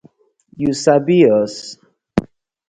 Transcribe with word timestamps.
Yu 0.61 0.71
sabi 0.83 1.17
us? 1.39 1.55